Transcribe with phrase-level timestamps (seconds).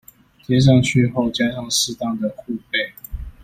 [0.43, 2.91] 貼上去後加上適當的護貝